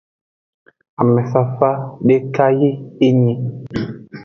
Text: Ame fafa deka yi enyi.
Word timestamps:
Ame 0.99 1.21
fafa 1.31 1.69
deka 2.07 2.45
yi 2.59 2.69
enyi. 3.07 3.33